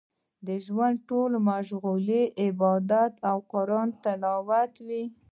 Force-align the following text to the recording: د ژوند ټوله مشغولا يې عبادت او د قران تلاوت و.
د 0.47 0.49
ژوند 0.65 0.95
ټوله 1.07 1.37
مشغولا 1.49 2.05
يې 2.21 2.21
عبادت 2.45 3.13
او 3.29 3.37
د 3.43 3.45
قران 3.51 3.87
تلاوت 4.03 4.73
و. 4.85 4.87